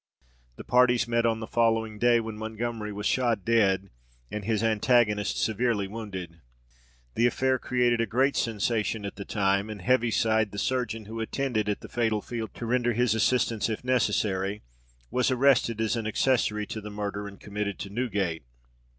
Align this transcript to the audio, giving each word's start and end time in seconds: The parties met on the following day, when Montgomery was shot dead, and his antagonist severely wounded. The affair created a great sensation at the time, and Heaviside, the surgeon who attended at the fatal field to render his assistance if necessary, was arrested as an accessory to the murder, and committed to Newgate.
The 0.55 0.63
parties 0.63 1.07
met 1.07 1.27
on 1.27 1.41
the 1.41 1.45
following 1.45 1.99
day, 1.99 2.19
when 2.19 2.35
Montgomery 2.35 2.91
was 2.91 3.05
shot 3.05 3.45
dead, 3.45 3.91
and 4.31 4.43
his 4.43 4.63
antagonist 4.63 5.39
severely 5.39 5.87
wounded. 5.87 6.39
The 7.13 7.27
affair 7.27 7.59
created 7.59 8.01
a 8.01 8.07
great 8.07 8.35
sensation 8.35 9.05
at 9.05 9.15
the 9.15 9.25
time, 9.25 9.69
and 9.69 9.79
Heaviside, 9.79 10.53
the 10.53 10.57
surgeon 10.57 11.05
who 11.05 11.19
attended 11.19 11.69
at 11.69 11.81
the 11.81 11.87
fatal 11.87 12.23
field 12.23 12.55
to 12.55 12.65
render 12.65 12.93
his 12.93 13.13
assistance 13.13 13.69
if 13.69 13.83
necessary, 13.83 14.63
was 15.11 15.29
arrested 15.29 15.79
as 15.79 15.95
an 15.95 16.07
accessory 16.07 16.65
to 16.65 16.81
the 16.81 16.89
murder, 16.89 17.27
and 17.27 17.39
committed 17.39 17.77
to 17.81 17.91
Newgate. 17.91 18.41